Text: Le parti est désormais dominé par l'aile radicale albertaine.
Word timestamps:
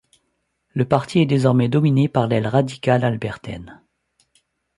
Le 0.73 0.83
parti 0.85 1.19
est 1.19 1.27
désormais 1.27 1.69
dominé 1.69 2.09
par 2.09 2.25
l'aile 2.27 2.47
radicale 2.47 3.05
albertaine. 3.05 3.83